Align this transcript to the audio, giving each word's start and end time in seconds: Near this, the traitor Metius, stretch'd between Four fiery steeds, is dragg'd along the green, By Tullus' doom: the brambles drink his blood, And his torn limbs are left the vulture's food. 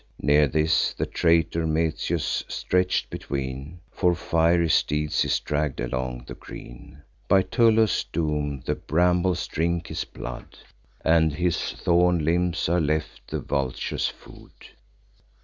Near 0.23 0.47
this, 0.47 0.93
the 0.93 1.05
traitor 1.05 1.67
Metius, 1.67 2.43
stretch'd 2.47 3.11
between 3.11 3.81
Four 3.91 4.15
fiery 4.15 4.69
steeds, 4.69 5.23
is 5.23 5.39
dragg'd 5.39 5.79
along 5.79 6.23
the 6.25 6.33
green, 6.33 7.03
By 7.27 7.43
Tullus' 7.43 8.05
doom: 8.05 8.63
the 8.65 8.73
brambles 8.73 9.45
drink 9.45 9.85
his 9.89 10.03
blood, 10.03 10.57
And 11.05 11.33
his 11.33 11.73
torn 11.85 12.25
limbs 12.25 12.67
are 12.67 12.81
left 12.81 13.27
the 13.27 13.41
vulture's 13.41 14.07
food. 14.07 14.53